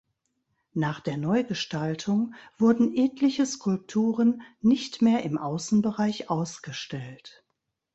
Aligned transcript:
Nach 0.73 0.99
der 0.99 1.15
Neugestaltung 1.15 2.33
wurden 2.57 2.97
etliche 2.97 3.45
Skulpturen 3.45 4.41
nicht 4.59 5.03
mehr 5.03 5.21
im 5.21 5.37
Außenbereich 5.37 6.27
ausgestellt. 6.31 7.45